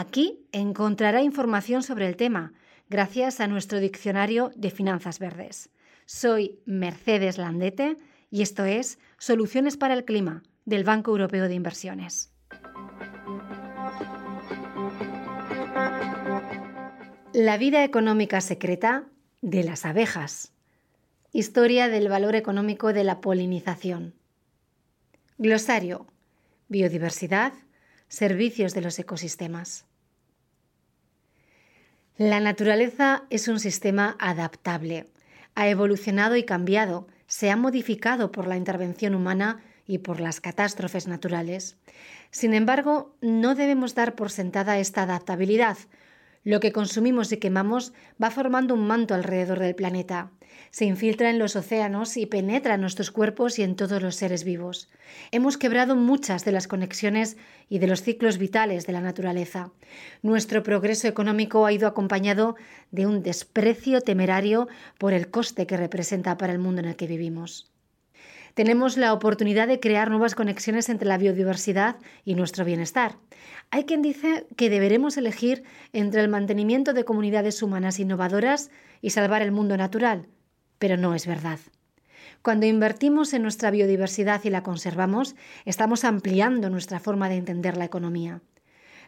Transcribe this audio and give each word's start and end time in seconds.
Aquí 0.00 0.46
encontrará 0.52 1.20
información 1.20 1.82
sobre 1.82 2.08
el 2.08 2.16
tema, 2.16 2.54
gracias 2.88 3.38
a 3.38 3.46
nuestro 3.46 3.80
diccionario 3.80 4.50
de 4.56 4.70
finanzas 4.70 5.18
verdes. 5.18 5.68
Soy 6.06 6.58
Mercedes 6.64 7.36
Landete 7.36 7.98
y 8.30 8.40
esto 8.40 8.64
es 8.64 8.98
Soluciones 9.18 9.76
para 9.76 9.92
el 9.92 10.06
Clima 10.06 10.42
del 10.64 10.84
Banco 10.84 11.10
Europeo 11.10 11.48
de 11.48 11.54
Inversiones. 11.54 12.32
La 17.34 17.58
vida 17.58 17.84
económica 17.84 18.40
secreta 18.40 19.04
de 19.42 19.64
las 19.64 19.84
abejas. 19.84 20.54
Historia 21.30 21.88
del 21.90 22.08
valor 22.08 22.36
económico 22.36 22.94
de 22.94 23.04
la 23.04 23.20
polinización. 23.20 24.14
Glosario. 25.36 26.06
Biodiversidad, 26.68 27.52
Servicios 28.08 28.72
de 28.72 28.80
los 28.80 28.98
ecosistemas. 28.98 29.89
La 32.20 32.38
naturaleza 32.38 33.22
es 33.30 33.48
un 33.48 33.58
sistema 33.58 34.14
adaptable. 34.18 35.06
Ha 35.54 35.68
evolucionado 35.68 36.36
y 36.36 36.42
cambiado, 36.42 37.06
se 37.26 37.50
ha 37.50 37.56
modificado 37.56 38.30
por 38.30 38.46
la 38.46 38.58
intervención 38.58 39.14
humana 39.14 39.62
y 39.86 40.00
por 40.00 40.20
las 40.20 40.42
catástrofes 40.42 41.06
naturales. 41.06 41.78
Sin 42.30 42.52
embargo, 42.52 43.16
no 43.22 43.54
debemos 43.54 43.94
dar 43.94 44.16
por 44.16 44.30
sentada 44.30 44.78
esta 44.78 45.04
adaptabilidad, 45.04 45.78
lo 46.44 46.60
que 46.60 46.72
consumimos 46.72 47.32
y 47.32 47.36
quemamos 47.36 47.92
va 48.22 48.30
formando 48.30 48.74
un 48.74 48.86
manto 48.86 49.14
alrededor 49.14 49.58
del 49.58 49.74
planeta. 49.74 50.30
Se 50.70 50.84
infiltra 50.84 51.30
en 51.30 51.38
los 51.38 51.56
océanos 51.56 52.16
y 52.16 52.26
penetra 52.26 52.74
en 52.74 52.80
nuestros 52.80 53.10
cuerpos 53.10 53.58
y 53.58 53.62
en 53.62 53.76
todos 53.76 54.02
los 54.02 54.16
seres 54.16 54.44
vivos. 54.44 54.88
Hemos 55.32 55.58
quebrado 55.58 55.96
muchas 55.96 56.44
de 56.44 56.52
las 56.52 56.68
conexiones 56.68 57.36
y 57.68 57.78
de 57.78 57.86
los 57.86 58.02
ciclos 58.02 58.38
vitales 58.38 58.86
de 58.86 58.92
la 58.92 59.00
naturaleza. 59.00 59.72
Nuestro 60.22 60.62
progreso 60.62 61.08
económico 61.08 61.66
ha 61.66 61.72
ido 61.72 61.88
acompañado 61.88 62.56
de 62.90 63.06
un 63.06 63.22
desprecio 63.22 64.00
temerario 64.00 64.68
por 64.98 65.12
el 65.12 65.30
coste 65.30 65.66
que 65.66 65.76
representa 65.76 66.36
para 66.36 66.52
el 66.52 66.58
mundo 66.58 66.80
en 66.80 66.88
el 66.88 66.96
que 66.96 67.06
vivimos 67.06 67.70
tenemos 68.54 68.96
la 68.96 69.12
oportunidad 69.12 69.68
de 69.68 69.80
crear 69.80 70.10
nuevas 70.10 70.34
conexiones 70.34 70.88
entre 70.88 71.08
la 71.08 71.18
biodiversidad 71.18 71.96
y 72.24 72.34
nuestro 72.34 72.64
bienestar. 72.64 73.16
Hay 73.70 73.84
quien 73.84 74.02
dice 74.02 74.46
que 74.56 74.70
deberemos 74.70 75.16
elegir 75.16 75.62
entre 75.92 76.20
el 76.20 76.28
mantenimiento 76.28 76.92
de 76.92 77.04
comunidades 77.04 77.62
humanas 77.62 77.98
innovadoras 77.98 78.70
y 79.00 79.10
salvar 79.10 79.42
el 79.42 79.52
mundo 79.52 79.76
natural, 79.76 80.26
pero 80.78 80.96
no 80.96 81.14
es 81.14 81.26
verdad. 81.26 81.58
Cuando 82.42 82.66
invertimos 82.66 83.34
en 83.34 83.42
nuestra 83.42 83.70
biodiversidad 83.70 84.42
y 84.44 84.50
la 84.50 84.62
conservamos, 84.62 85.36
estamos 85.64 86.04
ampliando 86.04 86.70
nuestra 86.70 86.98
forma 86.98 87.28
de 87.28 87.36
entender 87.36 87.76
la 87.76 87.84
economía. 87.84 88.40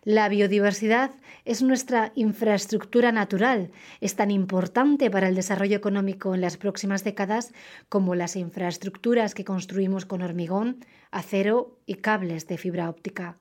La 0.05 0.28
biodiversidad 0.28 1.12
es 1.45 1.62
nuestra 1.62 2.11
infraestructura 2.17 3.13
natural, 3.13 3.70
es 4.01 4.17
tan 4.17 4.33
importante 4.33 5.13
para 5.13 5.29
el 5.29 5.36
desarrollo 5.36 5.77
económico 5.77 6.35
en 6.35 6.40
las 6.40 6.57
próximas 6.57 7.05
décadas 7.05 7.52
como 7.89 8.17
las 8.17 8.35
infraestructuras 8.35 9.33
que 9.33 9.45
construimos 9.45 10.05
con 10.05 10.23
hormigón, 10.23 10.85
acero 11.12 11.79
y 11.86 11.95
cables 11.95 12.48
de 12.48 12.58
fibra 12.58 12.91
óptica. 12.91 13.36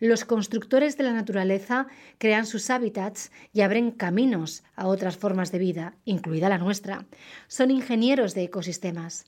Los 0.00 0.24
constructores 0.24 0.96
de 0.96 1.04
la 1.04 1.12
naturaleza 1.12 1.88
crean 2.16 2.46
sus 2.46 2.70
hábitats 2.70 3.30
y 3.52 3.60
abren 3.60 3.90
caminos 3.90 4.64
a 4.76 4.86
otras 4.86 5.18
formas 5.18 5.52
de 5.52 5.58
vida, 5.58 5.94
incluida 6.06 6.48
la 6.48 6.56
nuestra. 6.56 7.04
Son 7.48 7.70
ingenieros 7.70 8.32
de 8.32 8.44
ecosistemas. 8.44 9.26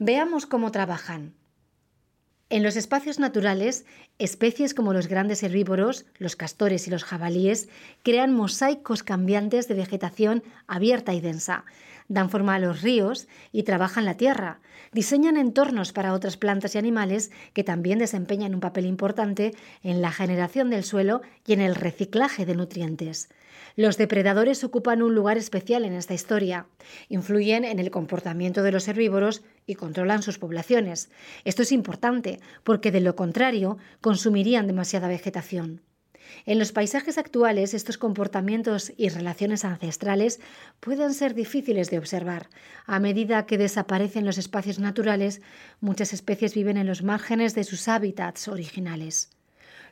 Veamos 0.00 0.46
cómo 0.46 0.72
trabajan. 0.72 1.37
En 2.50 2.62
los 2.62 2.76
espacios 2.76 3.18
naturales, 3.18 3.84
especies 4.18 4.72
como 4.72 4.94
los 4.94 5.06
grandes 5.06 5.42
herbívoros, 5.42 6.06
los 6.16 6.34
castores 6.34 6.88
y 6.88 6.90
los 6.90 7.04
jabalíes 7.04 7.68
crean 8.02 8.32
mosaicos 8.32 9.02
cambiantes 9.02 9.68
de 9.68 9.74
vegetación 9.74 10.42
abierta 10.66 11.12
y 11.12 11.20
densa, 11.20 11.66
dan 12.08 12.30
forma 12.30 12.54
a 12.54 12.58
los 12.58 12.82
ríos 12.82 13.28
y 13.52 13.62
trabajan 13.62 14.04
la 14.04 14.16
tierra, 14.16 14.60
diseñan 14.92 15.36
entornos 15.36 15.92
para 15.92 16.12
otras 16.12 16.36
plantas 16.36 16.74
y 16.74 16.78
animales 16.78 17.30
que 17.52 17.64
también 17.64 17.98
desempeñan 17.98 18.54
un 18.54 18.60
papel 18.60 18.86
importante 18.86 19.54
en 19.82 20.02
la 20.02 20.10
generación 20.10 20.70
del 20.70 20.84
suelo 20.84 21.20
y 21.46 21.52
en 21.52 21.60
el 21.60 21.74
reciclaje 21.74 22.46
de 22.46 22.54
nutrientes. 22.54 23.28
Los 23.76 23.96
depredadores 23.96 24.64
ocupan 24.64 25.02
un 25.02 25.14
lugar 25.14 25.38
especial 25.38 25.84
en 25.84 25.92
esta 25.92 26.14
historia. 26.14 26.66
Influyen 27.08 27.64
en 27.64 27.78
el 27.78 27.90
comportamiento 27.90 28.62
de 28.62 28.72
los 28.72 28.88
herbívoros 28.88 29.42
y 29.66 29.76
controlan 29.76 30.22
sus 30.22 30.38
poblaciones. 30.38 31.10
Esto 31.44 31.62
es 31.62 31.70
importante 31.70 32.40
porque 32.64 32.90
de 32.90 33.00
lo 33.00 33.14
contrario 33.14 33.78
consumirían 34.00 34.66
demasiada 34.66 35.06
vegetación. 35.08 35.82
En 36.46 36.58
los 36.58 36.72
paisajes 36.72 37.18
actuales 37.18 37.74
estos 37.74 37.98
comportamientos 37.98 38.92
y 38.96 39.08
relaciones 39.08 39.64
ancestrales 39.64 40.40
pueden 40.80 41.14
ser 41.14 41.34
difíciles 41.34 41.90
de 41.90 41.98
observar. 41.98 42.48
A 42.86 43.00
medida 43.00 43.46
que 43.46 43.58
desaparecen 43.58 44.24
los 44.24 44.38
espacios 44.38 44.78
naturales, 44.78 45.40
muchas 45.80 46.12
especies 46.12 46.54
viven 46.54 46.76
en 46.76 46.86
los 46.86 47.02
márgenes 47.02 47.54
de 47.54 47.64
sus 47.64 47.88
hábitats 47.88 48.48
originales. 48.48 49.30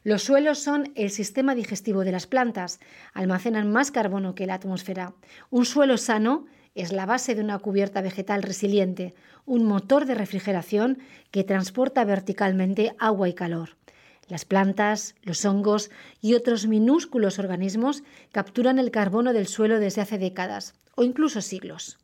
Los 0.04 0.22
suelos 0.22 0.60
son 0.60 0.92
el 0.94 1.10
sistema 1.10 1.54
digestivo 1.54 2.04
de 2.04 2.12
las 2.12 2.26
plantas, 2.26 2.78
almacenan 3.12 3.72
más 3.72 3.90
carbono 3.90 4.34
que 4.34 4.46
la 4.46 4.54
atmósfera. 4.54 5.14
Un 5.50 5.64
suelo 5.64 5.96
sano 5.96 6.46
es 6.76 6.92
la 6.92 7.06
base 7.06 7.34
de 7.34 7.40
una 7.40 7.58
cubierta 7.58 8.02
vegetal 8.02 8.42
resiliente, 8.42 9.14
un 9.46 9.64
motor 9.64 10.06
de 10.06 10.14
refrigeración 10.14 10.98
que 11.30 11.42
transporta 11.42 12.04
verticalmente 12.04 12.94
agua 12.98 13.28
y 13.28 13.34
calor. 13.34 13.70
Las 14.28 14.44
plantas, 14.44 15.14
los 15.22 15.44
hongos 15.44 15.90
y 16.20 16.34
otros 16.34 16.66
minúsculos 16.66 17.38
organismos 17.38 18.02
capturan 18.32 18.78
el 18.78 18.90
carbono 18.90 19.32
del 19.32 19.46
suelo 19.46 19.78
desde 19.78 20.02
hace 20.02 20.18
décadas 20.18 20.74
o 20.96 21.04
incluso 21.04 21.40
siglos. 21.40 21.98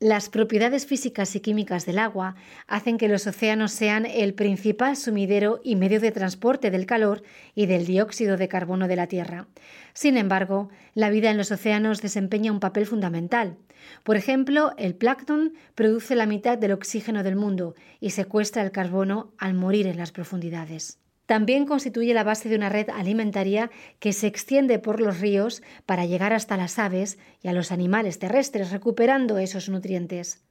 Las 0.00 0.28
propiedades 0.28 0.86
físicas 0.86 1.34
y 1.36 1.40
químicas 1.40 1.86
del 1.86 1.98
agua 1.98 2.34
hacen 2.66 2.98
que 2.98 3.08
los 3.08 3.26
océanos 3.26 3.72
sean 3.72 4.06
el 4.06 4.34
principal 4.34 4.96
sumidero 4.96 5.60
y 5.62 5.76
medio 5.76 6.00
de 6.00 6.12
transporte 6.12 6.70
del 6.70 6.84
calor 6.84 7.22
y 7.54 7.66
del 7.66 7.86
dióxido 7.86 8.36
de 8.36 8.48
carbono 8.48 8.88
de 8.88 8.96
la 8.96 9.06
Tierra. 9.06 9.46
Sin 9.92 10.16
embargo, 10.16 10.68
la 10.94 11.10
vida 11.10 11.30
en 11.30 11.38
los 11.38 11.52
océanos 11.52 12.02
desempeña 12.02 12.52
un 12.52 12.60
papel 12.60 12.86
fundamental. 12.86 13.56
Por 14.02 14.16
ejemplo, 14.16 14.72
el 14.78 14.94
plancton 14.94 15.54
produce 15.74 16.16
la 16.16 16.26
mitad 16.26 16.58
del 16.58 16.72
oxígeno 16.72 17.22
del 17.22 17.36
mundo 17.36 17.74
y 18.00 18.10
secuestra 18.10 18.62
el 18.62 18.72
carbono 18.72 19.32
al 19.38 19.54
morir 19.54 19.86
en 19.86 19.96
las 19.96 20.10
profundidades. 20.10 20.98
También 21.26 21.64
constituye 21.64 22.12
la 22.12 22.24
base 22.24 22.48
de 22.48 22.56
una 22.56 22.68
red 22.68 22.90
alimentaria 22.90 23.70
que 23.98 24.12
se 24.12 24.26
extiende 24.26 24.78
por 24.78 25.00
los 25.00 25.20
ríos 25.20 25.62
para 25.86 26.04
llegar 26.04 26.32
hasta 26.32 26.56
las 26.56 26.78
aves 26.78 27.18
y 27.42 27.48
a 27.48 27.52
los 27.52 27.72
animales 27.72 28.18
terrestres, 28.18 28.70
recuperando 28.70 29.38
esos 29.38 29.68
nutrientes. 29.68 30.44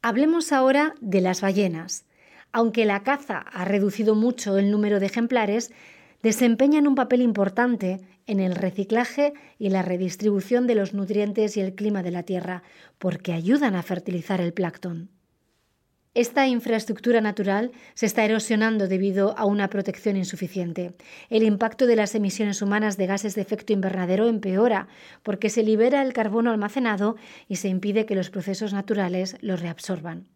Hablemos 0.00 0.52
ahora 0.52 0.94
de 1.00 1.20
las 1.20 1.40
ballenas. 1.40 2.06
Aunque 2.52 2.84
la 2.84 3.02
caza 3.02 3.38
ha 3.38 3.64
reducido 3.64 4.14
mucho 4.14 4.58
el 4.58 4.70
número 4.70 5.00
de 5.00 5.06
ejemplares, 5.06 5.72
desempeñan 6.22 6.86
un 6.86 6.94
papel 6.94 7.20
importante 7.20 8.00
en 8.26 8.40
el 8.40 8.54
reciclaje 8.54 9.34
y 9.58 9.68
la 9.68 9.82
redistribución 9.82 10.66
de 10.66 10.74
los 10.74 10.94
nutrientes 10.94 11.56
y 11.56 11.60
el 11.60 11.74
clima 11.74 12.02
de 12.02 12.12
la 12.12 12.22
Tierra, 12.22 12.62
porque 12.98 13.32
ayudan 13.32 13.74
a 13.74 13.82
fertilizar 13.82 14.40
el 14.40 14.54
plancton. 14.54 15.10
Esta 16.14 16.46
infraestructura 16.46 17.20
natural 17.20 17.72
se 17.94 18.06
está 18.06 18.24
erosionando 18.24 18.86
debido 18.86 19.36
a 19.36 19.46
una 19.46 19.68
protección 19.68 20.16
insuficiente. 20.16 20.94
El 21.28 21.42
impacto 21.42 21.88
de 21.88 21.96
las 21.96 22.14
emisiones 22.14 22.62
humanas 22.62 22.96
de 22.96 23.08
gases 23.08 23.34
de 23.34 23.42
efecto 23.42 23.72
invernadero 23.72 24.28
empeora 24.28 24.86
porque 25.24 25.50
se 25.50 25.64
libera 25.64 26.02
el 26.02 26.12
carbono 26.12 26.52
almacenado 26.52 27.16
y 27.48 27.56
se 27.56 27.66
impide 27.66 28.06
que 28.06 28.14
los 28.14 28.30
procesos 28.30 28.72
naturales 28.72 29.36
lo 29.40 29.56
reabsorban. 29.56 30.28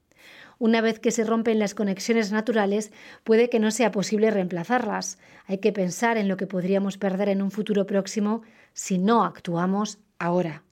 Una 0.58 0.80
vez 0.80 0.98
que 0.98 1.12
se 1.12 1.22
rompen 1.22 1.60
las 1.60 1.76
conexiones 1.76 2.32
naturales, 2.32 2.90
puede 3.22 3.48
que 3.48 3.60
no 3.60 3.70
sea 3.70 3.92
posible 3.92 4.32
reemplazarlas. 4.32 5.20
Hay 5.46 5.58
que 5.58 5.72
pensar 5.72 6.16
en 6.16 6.26
lo 6.26 6.36
que 6.36 6.48
podríamos 6.48 6.98
perder 6.98 7.28
en 7.28 7.40
un 7.40 7.52
futuro 7.52 7.86
próximo 7.86 8.42
si 8.72 8.98
no 8.98 9.22
actuamos 9.22 10.00
ahora. 10.18 10.64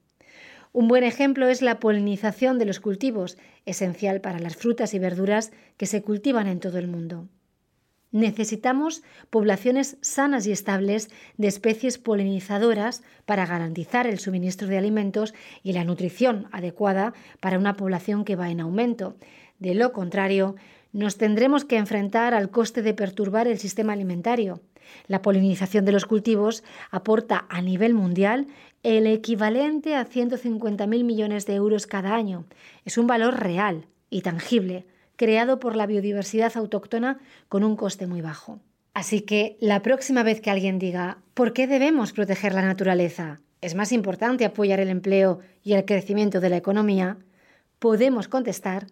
Un 0.73 0.87
buen 0.87 1.03
ejemplo 1.03 1.47
es 1.47 1.61
la 1.61 1.79
polinización 1.79 2.59
de 2.59 2.65
los 2.65 2.79
cultivos, 2.79 3.37
esencial 3.65 4.21
para 4.21 4.39
las 4.39 4.55
frutas 4.55 4.93
y 4.93 4.99
verduras 4.99 5.51
que 5.77 5.85
se 5.85 6.01
cultivan 6.01 6.47
en 6.47 6.59
todo 6.59 6.77
el 6.77 6.87
mundo. 6.87 7.27
Necesitamos 8.11 9.03
poblaciones 9.29 9.97
sanas 10.01 10.47
y 10.47 10.51
estables 10.51 11.09
de 11.35 11.47
especies 11.47 11.97
polinizadoras 11.97 13.03
para 13.25 13.45
garantizar 13.45 14.07
el 14.07 14.17
suministro 14.17 14.67
de 14.67 14.77
alimentos 14.77 15.33
y 15.61 15.73
la 15.73 15.83
nutrición 15.83 16.47
adecuada 16.51 17.13
para 17.41 17.59
una 17.59 17.75
población 17.75 18.23
que 18.23 18.37
va 18.37 18.49
en 18.49 18.61
aumento. 18.61 19.17
De 19.59 19.75
lo 19.75 19.91
contrario, 19.91 20.55
nos 20.93 21.17
tendremos 21.17 21.65
que 21.65 21.77
enfrentar 21.77 22.33
al 22.33 22.49
coste 22.49 22.81
de 22.81 22.93
perturbar 22.93 23.47
el 23.47 23.59
sistema 23.59 23.93
alimentario. 23.93 24.61
La 25.07 25.21
polinización 25.21 25.83
de 25.83 25.91
los 25.91 26.05
cultivos 26.05 26.63
aporta 26.91 27.45
a 27.49 27.61
nivel 27.61 27.93
mundial 27.93 28.47
el 28.83 29.07
equivalente 29.07 29.95
a 29.95 30.07
150.000 30.07 31.03
millones 31.03 31.45
de 31.45 31.55
euros 31.55 31.87
cada 31.87 32.15
año. 32.15 32.45
Es 32.85 32.97
un 32.97 33.07
valor 33.07 33.39
real 33.39 33.87
y 34.09 34.21
tangible 34.21 34.85
creado 35.15 35.59
por 35.59 35.75
la 35.75 35.87
biodiversidad 35.87 36.55
autóctona 36.55 37.19
con 37.49 37.63
un 37.63 37.75
coste 37.75 38.07
muy 38.07 38.21
bajo. 38.21 38.59
Así 38.93 39.21
que 39.21 39.57
la 39.59 39.81
próxima 39.81 40.23
vez 40.23 40.41
que 40.41 40.49
alguien 40.49 40.79
diga 40.79 41.17
¿por 41.33 41.53
qué 41.53 41.67
debemos 41.67 42.13
proteger 42.13 42.53
la 42.53 42.61
naturaleza? 42.61 43.41
Es 43.61 43.75
más 43.75 43.91
importante 43.91 44.45
apoyar 44.45 44.79
el 44.79 44.89
empleo 44.89 45.39
y 45.63 45.73
el 45.73 45.85
crecimiento 45.85 46.39
de 46.39 46.49
la 46.49 46.57
economía, 46.57 47.17
podemos 47.79 48.27
contestar 48.27 48.87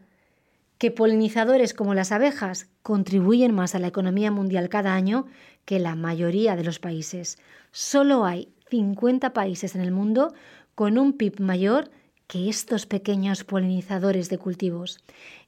que 0.77 0.91
polinizadores 0.91 1.73
como 1.73 1.93
las 1.93 2.11
abejas 2.11 2.67
contribuyen 2.81 3.53
más 3.53 3.75
a 3.75 3.79
la 3.79 3.87
economía 3.87 4.31
mundial 4.31 4.69
cada 4.69 4.93
año 4.93 5.27
que 5.63 5.79
la 5.79 5.95
mayoría 5.95 6.55
de 6.55 6.63
los 6.63 6.79
países. 6.79 7.37
Solo 7.71 8.25
hay 8.25 8.49
50 8.69 9.33
países 9.33 9.75
en 9.75 9.81
el 9.81 9.91
mundo 9.91 10.33
con 10.73 10.97
un 10.97 11.13
PIB 11.13 11.39
mayor 11.39 11.91
que 12.27 12.49
estos 12.49 12.85
pequeños 12.85 13.43
polinizadores 13.43 14.29
de 14.29 14.37
cultivos. 14.37 14.99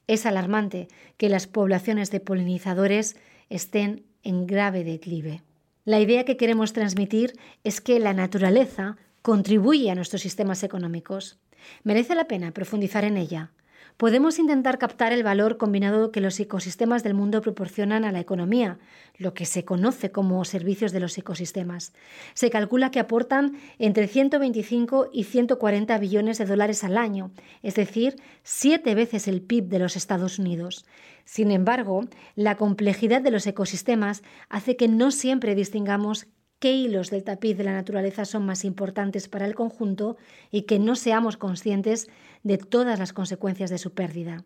Es 0.07 0.25
alarmante 0.25 0.87
que 1.17 1.29
las 1.29 1.47
poblaciones 1.47 2.11
de 2.11 2.19
polinizadores 2.19 3.17
estén 3.49 4.05
en 4.23 4.45
grave 4.45 4.83
declive. 4.83 5.41
La 5.85 5.99
idea 5.99 6.25
que 6.25 6.37
queremos 6.37 6.73
transmitir 6.73 7.33
es 7.63 7.81
que 7.81 7.99
la 7.99 8.13
naturaleza 8.13 8.97
contribuye 9.21 9.89
a 9.89 9.95
nuestros 9.95 10.21
sistemas 10.21 10.63
económicos. 10.63 11.39
Merece 11.83 12.13
la 12.15 12.27
pena 12.27 12.51
profundizar 12.51 13.03
en 13.03 13.17
ella 13.17 13.51
podemos 13.95 14.39
intentar 14.39 14.77
captar 14.77 15.13
el 15.13 15.23
valor 15.23 15.57
combinado 15.57 16.11
que 16.11 16.21
los 16.21 16.39
ecosistemas 16.39 17.03
del 17.03 17.13
mundo 17.13 17.41
proporcionan 17.41 18.03
a 18.03 18.11
la 18.11 18.19
economía, 18.19 18.77
lo 19.17 19.33
que 19.33 19.45
se 19.45 19.63
conoce 19.63 20.11
como 20.11 20.43
servicios 20.45 20.91
de 20.91 20.99
los 20.99 21.17
ecosistemas. 21.17 21.93
Se 22.33 22.49
calcula 22.49 22.91
que 22.91 22.99
aportan 22.99 23.57
entre 23.79 24.07
125 24.07 25.09
y 25.13 25.23
140 25.23 25.97
billones 25.97 26.37
de 26.37 26.45
dólares 26.45 26.83
al 26.83 26.97
año, 26.97 27.31
es 27.63 27.75
decir, 27.75 28.17
siete 28.43 28.95
veces 28.95 29.27
el 29.27 29.41
PIB 29.41 29.69
de 29.69 29.79
los 29.79 29.95
Estados 29.95 30.39
Unidos. 30.39 30.85
Sin 31.25 31.51
embargo, 31.51 32.05
la 32.35 32.55
complejidad 32.55 33.21
de 33.21 33.31
los 33.31 33.47
ecosistemas 33.47 34.23
hace 34.49 34.75
que 34.75 34.87
no 34.87 35.11
siempre 35.11 35.55
distingamos 35.55 36.27
qué 36.59 36.73
hilos 36.73 37.09
del 37.09 37.23
tapiz 37.23 37.57
de 37.57 37.63
la 37.63 37.73
naturaleza 37.73 38.25
son 38.25 38.45
más 38.45 38.65
importantes 38.65 39.27
para 39.27 39.45
el 39.45 39.55
conjunto 39.55 40.17
y 40.51 40.63
que 40.63 40.79
no 40.79 40.95
seamos 40.95 41.37
conscientes 41.37 42.07
de 42.43 42.57
todas 42.57 42.99
las 42.99 43.13
consecuencias 43.13 43.69
de 43.69 43.77
su 43.77 43.93
pérdida. 43.93 44.43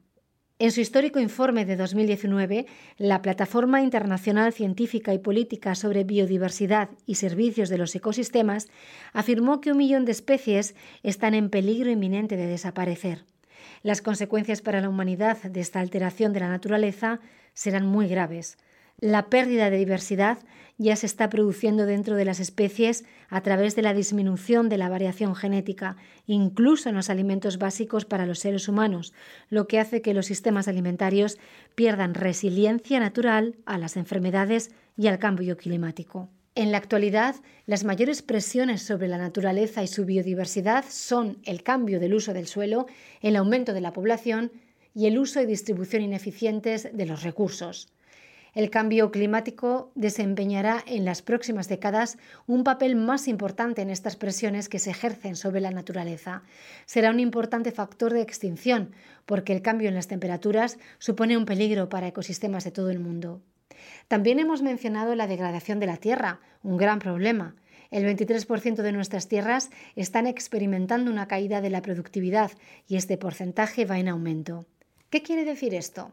En 0.62 0.72
su 0.72 0.80
histórico 0.80 1.20
informe 1.20 1.66
de 1.66 1.76
2019, 1.76 2.68
la 2.98 3.24
Plataforma 3.24 3.82
Internacional 3.82 4.54
Científica 4.54 5.12
y 5.12 5.18
Política 5.18 5.74
sobre 5.74 6.04
Biodiversidad 6.04 6.90
y 7.08 7.16
Servicios 7.16 7.68
de 7.70 7.80
los 7.80 7.96
Ecosistemas 7.96 8.68
afirmó 9.12 9.60
que 9.60 9.72
un 9.72 9.78
millón 9.78 10.06
de 10.06 10.12
especies 10.12 10.76
están 11.02 11.34
en 11.34 11.50
peligro 11.50 11.90
inminente 11.90 12.38
de 12.38 12.46
desaparecer. 12.46 13.26
Las 13.82 14.04
consecuencias 14.04 14.62
para 14.62 14.82
la 14.82 14.90
humanidad 14.90 15.42
de 15.42 15.62
esta 15.62 15.80
alteración 15.80 16.32
de 16.32 16.42
la 16.42 16.50
naturaleza 16.50 17.22
serán 17.56 17.88
muy 17.88 18.08
graves. 18.08 18.60
La 19.04 19.32
pérdida 19.32 19.72
de 19.72 19.78
diversidad 19.78 20.38
ya 20.78 20.96
se 20.96 21.08
está 21.08 21.28
produciendo 21.28 21.88
dentro 21.88 22.16
de 22.16 22.24
las 22.24 22.40
especies 22.40 23.04
a 23.30 23.42
través 23.42 23.76
de 23.76 23.82
la 23.82 23.96
disminución 23.96 24.70
de 24.70 24.78
la 24.78 24.90
variación 24.90 25.34
genética, 25.34 25.98
incluso 26.28 26.88
en 26.88 26.94
los 26.94 27.10
alimentos 27.10 27.58
básicos 27.58 28.06
para 28.06 28.28
los 28.28 28.38
seres 28.38 28.68
humanos, 28.68 29.12
lo 29.50 29.68
que 29.68 29.80
hace 29.80 30.04
que 30.04 30.14
los 30.14 30.28
sistemas 30.28 30.68
alimentarios 30.68 31.40
pierdan 31.74 32.14
resiliencia 32.14 33.00
natural 33.00 33.56
a 33.66 33.80
las 33.80 33.98
enfermedades 33.98 34.70
y 34.96 35.08
al 35.08 35.18
cambio 35.18 35.58
climático. 35.58 36.30
En 36.54 36.72
la 36.72 36.78
actualidad, 36.78 37.38
las 37.66 37.84
mayores 37.84 38.22
presiones 38.22 38.84
sobre 38.84 39.08
la 39.08 39.18
naturaleza 39.18 39.82
y 39.82 39.88
su 39.88 40.06
biodiversidad 40.06 40.86
son 40.88 41.40
el 41.46 41.64
cambio 41.64 42.00
del 42.00 42.14
uso 42.14 42.34
del 42.34 42.46
suelo, 42.46 42.86
el 43.22 43.36
aumento 43.36 43.74
de 43.74 43.82
la 43.82 43.94
población 43.94 44.52
y 44.94 45.08
el 45.08 45.18
uso 45.18 45.42
y 45.42 45.48
distribución 45.48 46.04
ineficientes 46.04 46.90
de 46.94 47.06
los 47.08 47.24
recursos. 47.24 47.92
El 48.54 48.70
cambio 48.70 49.12
climático 49.12 49.94
desempeñará 49.96 50.84
en 50.86 51.06
las 51.06 51.22
próximas 51.22 51.70
décadas 51.70 52.18
un 52.48 52.66
papel 52.66 52.98
más 52.98 53.30
importante 53.30 53.82
en 53.82 53.90
estas 53.90 54.18
presiones 54.18 54.68
que 54.68 54.80
se 54.80 54.90
ejercen 54.90 55.38
sobre 55.38 55.62
la 55.62 55.72
naturaleza. 55.72 56.44
Será 56.86 57.12
un 57.12 57.22
importante 57.22 57.72
factor 57.72 58.12
de 58.12 58.22
extinción, 58.22 58.92
porque 59.26 59.54
el 59.54 59.62
cambio 59.62 59.88
en 59.88 59.96
las 59.96 60.10
temperaturas 60.10 60.80
supone 61.00 61.38
un 61.38 61.46
peligro 61.46 61.88
para 61.88 62.10
ecosistemas 62.10 62.66
de 62.66 62.72
todo 62.72 62.90
el 62.90 63.00
mundo. 63.00 63.42
También 64.10 64.38
hemos 64.38 64.62
mencionado 64.62 65.16
la 65.16 65.28
degradación 65.28 65.80
de 65.80 65.88
la 65.88 65.96
tierra, 65.96 66.42
un 66.62 66.76
gran 66.76 67.00
problema. 67.00 67.56
El 67.90 68.06
23% 68.06 68.82
de 68.82 68.92
nuestras 68.92 69.30
tierras 69.30 69.70
están 69.96 70.28
experimentando 70.28 71.10
una 71.10 71.30
caída 71.30 71.62
de 71.62 71.70
la 71.70 71.82
productividad 71.82 72.52
y 72.86 72.98
este 72.98 73.18
porcentaje 73.18 73.86
va 73.86 73.98
en 73.98 74.10
aumento. 74.10 74.66
¿Qué 75.10 75.22
quiere 75.22 75.46
decir 75.46 75.74
esto? 75.74 76.12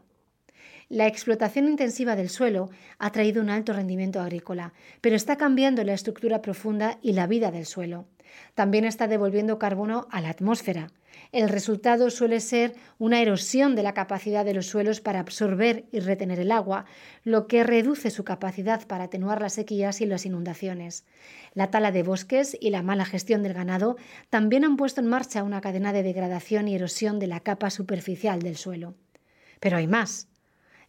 La 0.89 1.05
explotación 1.05 1.67
intensiva 1.67 2.15
del 2.15 2.29
suelo 2.29 2.71
ha 2.97 3.11
traído 3.11 3.43
un 3.43 3.51
alto 3.51 3.73
rendimiento 3.73 4.21
agrícola, 4.21 4.73
pero 5.01 5.15
está 5.15 5.37
cambiando 5.37 5.83
la 5.83 5.93
estructura 5.93 6.41
profunda 6.41 6.97
y 7.03 7.13
la 7.13 7.27
vida 7.27 7.51
del 7.51 7.67
suelo. 7.67 8.07
También 8.55 8.85
está 8.85 9.07
devolviendo 9.07 9.59
carbono 9.59 10.07
a 10.09 10.19
la 10.19 10.29
atmósfera. 10.29 10.91
El 11.31 11.47
resultado 11.47 12.09
suele 12.09 12.39
ser 12.39 12.73
una 12.97 13.21
erosión 13.21 13.75
de 13.75 13.83
la 13.83 13.93
capacidad 13.93 14.43
de 14.43 14.55
los 14.55 14.65
suelos 14.65 14.99
para 14.99 15.19
absorber 15.19 15.85
y 15.91 15.99
retener 15.99 16.39
el 16.39 16.51
agua, 16.51 16.85
lo 17.23 17.45
que 17.45 17.63
reduce 17.63 18.09
su 18.09 18.23
capacidad 18.23 18.87
para 18.87 19.03
atenuar 19.03 19.41
las 19.41 19.53
sequías 19.53 20.01
y 20.01 20.07
las 20.07 20.25
inundaciones. 20.25 21.05
La 21.53 21.69
tala 21.69 21.91
de 21.91 22.01
bosques 22.01 22.57
y 22.59 22.71
la 22.71 22.81
mala 22.81 23.05
gestión 23.05 23.43
del 23.43 23.53
ganado 23.53 23.97
también 24.31 24.65
han 24.65 24.75
puesto 24.75 25.01
en 25.01 25.07
marcha 25.07 25.43
una 25.43 25.61
cadena 25.61 25.93
de 25.93 26.01
degradación 26.01 26.67
y 26.67 26.73
erosión 26.73 27.19
de 27.19 27.27
la 27.27 27.41
capa 27.41 27.69
superficial 27.69 28.41
del 28.41 28.57
suelo. 28.57 28.95
Pero 29.59 29.77
hay 29.77 29.85
más. 29.85 30.29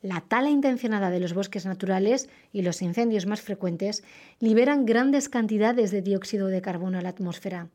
La 0.03 0.23
tala 0.23 0.49
intencionada 0.49 1.11
de 1.11 1.21
los 1.21 1.35
bosques 1.35 1.67
naturales 1.67 2.31
y 2.53 2.63
los 2.63 2.81
incendios 2.81 3.27
más 3.27 3.43
frecuentes 3.43 4.03
liberan 4.39 4.87
grandes 4.87 5.29
cantidades 5.29 5.91
de 5.91 6.01
dióxido 6.01 6.47
de 6.49 6.63
carbono 6.63 6.99
a 6.99 7.03
la 7.03 7.11
atmósfera. 7.11 7.69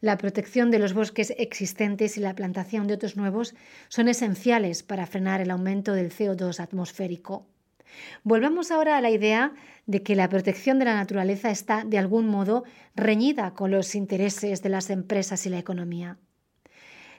La 0.00 0.16
protección 0.16 0.70
de 0.70 0.78
los 0.78 0.94
bosques 0.94 1.34
existentes 1.36 2.16
y 2.16 2.20
la 2.20 2.34
plantación 2.34 2.86
de 2.86 2.94
otros 2.94 3.16
nuevos 3.16 3.54
son 3.88 4.08
esenciales 4.08 4.82
para 4.82 5.06
frenar 5.06 5.42
el 5.42 5.50
aumento 5.50 5.92
del 5.92 6.12
CO2 6.12 6.60
atmosférico. 6.60 7.46
Volvamos 8.24 8.70
ahora 8.70 8.96
a 8.96 9.00
la 9.00 9.10
idea 9.10 9.52
de 9.86 10.02
que 10.02 10.16
la 10.16 10.28
protección 10.28 10.78
de 10.78 10.86
la 10.86 10.94
naturaleza 10.94 11.50
está, 11.50 11.84
de 11.84 11.98
algún 11.98 12.26
modo, 12.28 12.64
reñida 12.94 13.52
con 13.52 13.70
los 13.70 13.94
intereses 13.94 14.62
de 14.62 14.68
las 14.68 14.90
empresas 14.90 15.46
y 15.46 15.50
la 15.50 15.58
economía. 15.58 16.18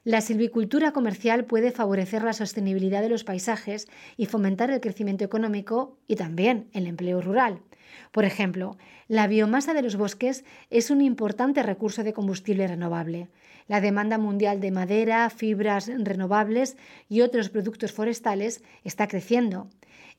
La 0.07 0.21
silvicultura 0.21 0.93
comercial 0.93 1.43
puede 1.43 1.73
favorecer 1.73 2.23
la 2.23 2.31
sostenibilidad 2.31 3.01
de 3.01 3.09
los 3.09 3.25
paisajes 3.25 3.89
y 4.15 4.27
fomentar 4.27 4.71
el 4.71 4.79
crecimiento 4.79 5.25
económico 5.25 5.97
y 6.07 6.15
también 6.15 6.69
el 6.71 6.87
empleo 6.87 7.19
rural. 7.19 7.59
Por 8.13 8.23
ejemplo, 8.23 8.77
la 9.09 9.27
biomasa 9.27 9.73
de 9.73 9.81
los 9.81 9.97
bosques 9.97 10.45
es 10.69 10.91
un 10.91 11.01
importante 11.01 11.61
recurso 11.61 12.05
de 12.05 12.13
combustible 12.13 12.65
renovable. 12.67 13.27
La 13.67 13.81
demanda 13.81 14.17
mundial 14.17 14.61
de 14.61 14.71
madera, 14.71 15.29
fibras 15.29 15.91
renovables 15.93 16.77
y 17.09 17.19
otros 17.19 17.49
productos 17.49 17.91
forestales 17.91 18.63
está 18.85 19.09
creciendo. 19.09 19.67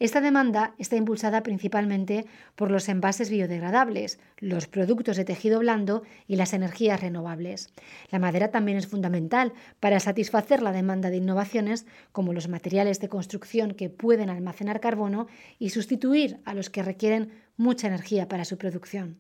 Esta 0.01 0.21
demanda 0.21 0.75
está 0.79 0.95
impulsada 0.95 1.43
principalmente 1.43 2.25
por 2.55 2.71
los 2.71 2.89
envases 2.89 3.31
biodegradables, 3.31 4.21
los 4.39 4.69
productos 4.69 5.17
de 5.17 5.25
tejido 5.25 5.59
blando 5.59 6.05
y 6.29 6.37
las 6.37 6.53
energías 6.53 7.01
renovables. 7.01 7.71
La 8.11 8.21
madera 8.21 8.53
también 8.53 8.79
es 8.79 8.87
fundamental 8.87 9.53
para 9.81 9.99
satisfacer 9.99 10.63
la 10.63 10.71
demanda 10.71 11.11
de 11.11 11.17
innovaciones 11.17 11.85
como 12.13 12.33
los 12.33 12.49
materiales 12.49 13.01
de 13.01 13.09
construcción 13.09 13.75
que 13.75 13.91
pueden 13.91 14.31
almacenar 14.31 14.79
carbono 14.79 15.27
y 15.59 15.71
sustituir 15.71 16.39
a 16.45 16.55
los 16.55 16.71
que 16.71 16.85
requieren 16.85 17.33
mucha 17.57 17.89
energía 17.89 18.29
para 18.29 18.45
su 18.45 18.57
producción. 18.57 19.19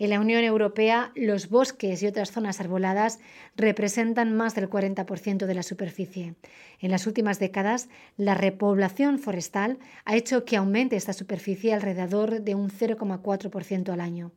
En 0.00 0.10
la 0.10 0.20
Unión 0.20 0.44
Europea, 0.44 1.10
los 1.16 1.48
bosques 1.48 2.00
y 2.04 2.06
otras 2.06 2.30
zonas 2.30 2.60
arboladas 2.60 3.18
representan 3.56 4.36
más 4.36 4.54
del 4.54 4.70
40% 4.70 5.44
de 5.44 5.54
la 5.54 5.64
superficie. 5.64 6.36
En 6.78 6.92
las 6.92 7.08
últimas 7.08 7.40
décadas, 7.40 7.88
la 8.16 8.34
repoblación 8.34 9.18
forestal 9.18 9.78
ha 10.04 10.14
hecho 10.14 10.44
que 10.44 10.56
aumente 10.56 10.94
esta 10.94 11.12
superficie 11.12 11.74
alrededor 11.74 12.42
de 12.42 12.54
un 12.54 12.70
0,4% 12.70 13.92
al 13.92 14.00
año. 14.00 14.30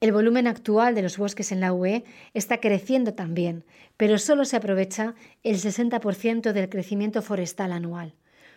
El 0.00 0.12
volumen 0.12 0.46
actual 0.46 0.94
de 0.94 1.00
los 1.00 1.16
bosques 1.16 1.52
en 1.52 1.60
la 1.60 1.72
UE 1.72 2.04
está 2.34 2.60
creciendo 2.60 3.14
también, 3.14 3.64
pero 3.96 4.18
solo 4.18 4.44
se 4.44 4.56
aprovecha 4.56 5.14
el 5.42 5.56
60% 5.56 6.52
del 6.52 6.68
crecimiento 6.68 7.22
forestal 7.22 7.72
anual. 7.72 8.14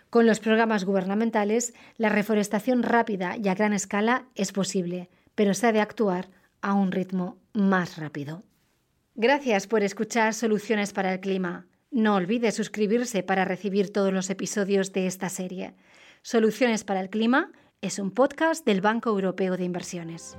Con 0.09 0.27
los 0.27 0.41
programas 0.41 0.83
gubernamentales, 0.83 1.73
la 1.95 2.09
reforestación 2.09 2.83
rápida 2.83 3.37
y 3.41 3.47
a 3.47 3.55
gran 3.55 3.71
escala 3.71 4.25
es 4.35 4.51
posible, 4.51 5.09
pero 5.33 5.53
se 5.53 5.67
ha 5.67 5.71
de 5.71 5.79
actuar 5.79 6.29
a 6.61 6.73
un 6.73 6.91
ritmo 6.91 7.37
más 7.53 7.97
rápido. 7.97 8.43
Gracias 9.15 9.67
por 9.67 9.83
escuchar 9.83 10.33
Soluciones 10.33 10.93
para 10.93 11.13
el 11.13 11.19
Clima. 11.19 11.67
No 11.91 12.15
olvide 12.15 12.51
suscribirse 12.51 13.23
para 13.23 13.45
recibir 13.45 13.91
todos 13.91 14.13
los 14.13 14.29
episodios 14.29 14.93
de 14.93 15.07
esta 15.07 15.29
serie. 15.29 15.75
Soluciones 16.21 16.83
para 16.83 17.01
el 17.01 17.09
Clima 17.09 17.51
es 17.81 17.99
un 17.99 18.11
podcast 18.11 18.65
del 18.65 18.79
Banco 18.79 19.09
Europeo 19.09 19.57
de 19.57 19.65
Inversiones. 19.65 20.37